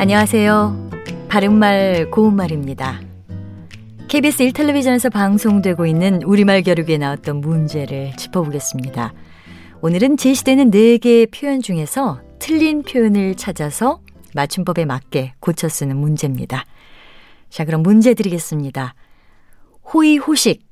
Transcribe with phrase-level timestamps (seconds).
[0.00, 0.90] 안녕하세요.
[1.28, 3.00] 바른말 고운말입니다.
[4.06, 9.12] KBS 1텔레비전에서 방송되고 있는 우리말 겨루기에 나왔던 문제를 짚어보겠습니다.
[9.80, 14.00] 오늘은 제시되는 4개의 표현 중에서 틀린 표현을 찾아서
[14.34, 16.64] 맞춤법에 맞게 고쳐 쓰는 문제입니다.
[17.50, 18.94] 자, 그럼 문제 드리겠습니다.
[19.92, 20.64] 호의호식,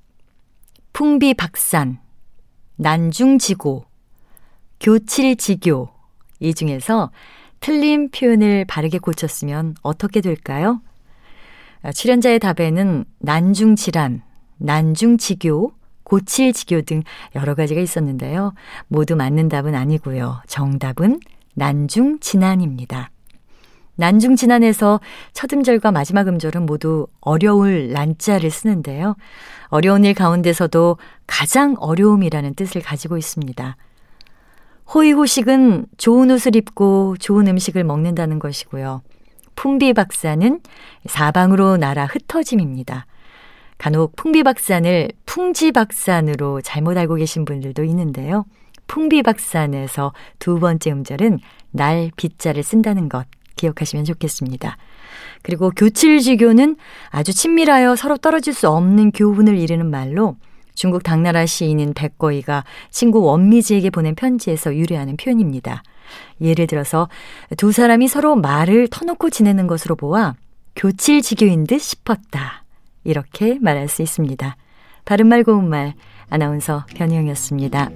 [0.92, 1.98] 풍비박산,
[2.76, 3.86] 난중지고,
[4.78, 5.88] 교칠지교
[6.38, 7.10] 이 중에서
[7.66, 10.80] 틀린 표현을 바르게 고쳤으면 어떻게 될까요?
[11.82, 14.22] 아, 출연자의 답에는 난중질환,
[14.58, 15.72] 난중지교,
[16.04, 17.02] 고칠지교 등
[17.34, 18.54] 여러 가지가 있었는데요.
[18.86, 20.42] 모두 맞는 답은 아니고요.
[20.46, 21.18] 정답은
[21.54, 23.10] 난중진환입니다.
[23.96, 25.00] 난중진환에서
[25.32, 29.16] 첫 음절과 마지막 음절은 모두 어려울 난자를 쓰는데요.
[29.70, 33.76] 어려운 일 가운데서도 가장 어려움이라는 뜻을 가지고 있습니다.
[34.96, 39.02] 호의호식은 좋은 옷을 입고 좋은 음식을 먹는다는 것이고요.
[39.54, 40.60] 풍비박산은
[41.04, 43.04] 사방으로 날아 흩어짐입니다.
[43.76, 48.46] 간혹 풍비박산을 풍지박산으로 잘못 알고 계신 분들도 있는데요.
[48.86, 51.40] 풍비박산에서 두 번째 음절은
[51.72, 54.78] 날 빗자를 쓴다는 것 기억하시면 좋겠습니다.
[55.42, 56.76] 그리고 교칠지교는
[57.10, 60.36] 아주 친밀하여 서로 떨어질 수 없는 교훈을 이르는 말로
[60.76, 65.82] 중국 당나라 시인인 백거이가 친구 원미지에게 보낸 편지에서 유래하는 표현입니다.
[66.40, 67.08] 예를 들어서
[67.56, 70.34] 두 사람이 서로 말을 터놓고 지내는 것으로 보아
[70.76, 72.62] 교칠지교인 듯 싶었다.
[73.02, 74.56] 이렇게 말할 수 있습니다.
[75.04, 75.94] 바른말 고운말
[76.28, 77.90] 아나운서 변희영이었습니다.